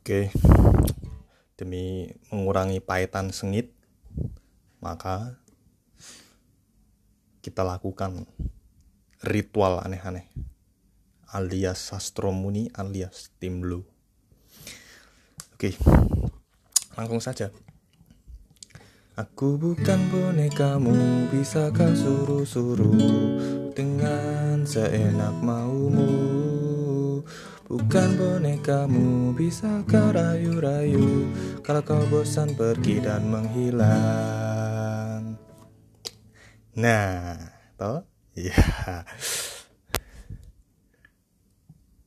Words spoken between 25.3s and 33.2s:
maumu. Bukan bonekamu, bisa kau rayu-rayu Kalau kau bosan pergi